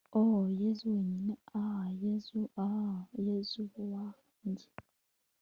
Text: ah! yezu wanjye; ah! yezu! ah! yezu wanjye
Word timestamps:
ah! 0.21 0.43
yezu 0.61 0.85
wanjye; 0.95 1.33
ah! 1.61 1.85
yezu! 2.03 2.39
ah! 2.67 2.97
yezu 3.25 3.61
wanjye 3.93 4.67